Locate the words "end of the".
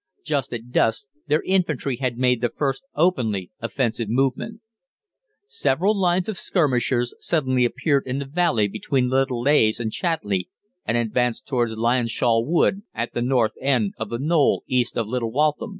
13.61-14.17